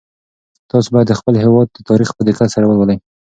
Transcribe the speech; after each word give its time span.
تاسو 0.71 0.87
باید 0.93 1.07
د 1.09 1.13
خپل 1.19 1.33
هېواد 1.43 1.67
تاریخ 1.89 2.09
په 2.17 2.21
دقت 2.29 2.49
سره 2.55 2.65
ولولئ. 2.67 2.97